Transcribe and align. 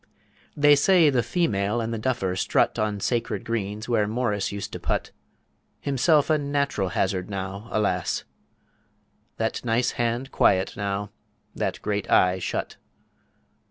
They 0.57 0.75
say 0.75 1.11
the 1.11 1.21
Female 1.21 1.79
and 1.79 1.93
the 1.93 1.99
Duffer 1.99 2.35
strut 2.35 2.79
On 2.79 2.99
sacred 2.99 3.45
Greens 3.45 3.87
where 3.87 4.07
Morris 4.07 4.51
used 4.51 4.71
to 4.73 4.79
put; 4.79 5.11
Himself 5.79 6.31
a 6.31 6.39
natural 6.39 6.89
Hazard 6.89 7.29
now, 7.29 7.67
alas! 7.69 8.23
That 9.37 9.63
nice 9.63 9.91
hand 9.91 10.31
quiet 10.31 10.75
now, 10.75 11.11
that 11.53 11.79
great 11.83 12.09
Eye 12.09 12.39
shut. 12.39 12.77